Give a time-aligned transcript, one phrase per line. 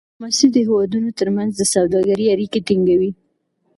[0.03, 3.11] ډيپلوماسي د هېوادونو ترمنځ د سوداګری اړیکې ټینګوي.